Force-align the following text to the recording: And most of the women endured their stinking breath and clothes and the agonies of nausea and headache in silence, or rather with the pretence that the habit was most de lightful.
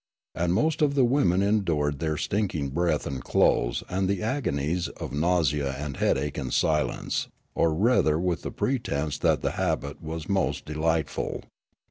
And 0.33 0.51
most 0.55 0.81
of 0.81 0.95
the 0.95 1.05
women 1.05 1.43
endured 1.43 1.99
their 1.99 2.17
stinking 2.17 2.71
breath 2.71 3.05
and 3.05 3.23
clothes 3.23 3.83
and 3.87 4.09
the 4.09 4.23
agonies 4.23 4.87
of 4.87 5.13
nausea 5.13 5.73
and 5.77 5.97
headache 5.97 6.39
in 6.39 6.49
silence, 6.49 7.27
or 7.53 7.71
rather 7.71 8.19
with 8.19 8.41
the 8.41 8.49
pretence 8.49 9.19
that 9.19 9.41
the 9.41 9.51
habit 9.51 10.01
was 10.01 10.27
most 10.27 10.65
de 10.65 10.73
lightful. 10.73 11.43